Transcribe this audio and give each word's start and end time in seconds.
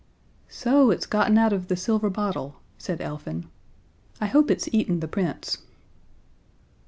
"So 0.49 0.89
it's 0.89 1.05
gotten 1.05 1.37
out 1.37 1.53
of 1.53 1.67
the 1.67 1.75
silver 1.75 2.09
bottle," 2.09 2.55
said 2.79 3.01
Elfin. 3.01 3.45
"I 4.19 4.25
hope 4.25 4.49
it's 4.49 4.67
eaten 4.73 4.99
the 4.99 5.07
Prince." 5.07 5.59